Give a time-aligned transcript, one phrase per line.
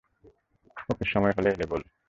[0.89, 1.85] ওকে, সময় হয়ে এলো বলে!